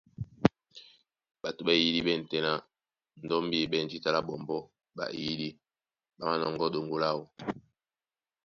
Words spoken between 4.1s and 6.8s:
lá ɓɔmbɔ́ ɓá eyìdí, ɓá manɔŋgɔ́